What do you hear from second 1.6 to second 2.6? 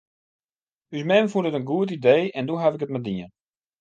goed idee en